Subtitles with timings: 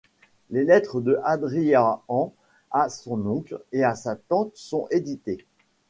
[0.49, 2.33] Les lettres de Adriaan
[2.71, 5.45] à son oncle et à sa tante sont éditées.